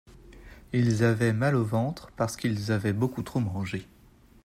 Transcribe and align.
Ils 0.73 1.03
avaient 1.03 1.31
mal 1.31 1.55
au 1.55 1.63
ventre 1.63 2.09
parce 2.17 2.35
qu'ils 2.35 2.71
avaient 2.71 2.91
beaucoup 2.91 3.21
trop 3.21 3.39
mangé. 3.39 3.85